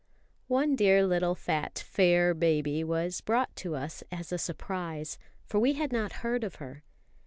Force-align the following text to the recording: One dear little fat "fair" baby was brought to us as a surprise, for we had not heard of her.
One 0.47 0.75
dear 0.75 1.05
little 1.05 1.35
fat 1.35 1.77
"fair" 1.77 2.33
baby 2.33 2.83
was 2.83 3.21
brought 3.21 3.55
to 3.57 3.75
us 3.75 4.03
as 4.11 4.31
a 4.31 4.39
surprise, 4.39 5.19
for 5.45 5.59
we 5.59 5.73
had 5.73 5.91
not 5.93 6.11
heard 6.25 6.43
of 6.43 6.55
her. 6.55 6.83